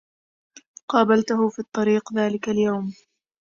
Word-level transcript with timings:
قابلته 0.87 1.49
في 1.49 1.59
الطريق 1.59 2.13
ذلك 2.13 2.49
اليوم. 2.49 2.91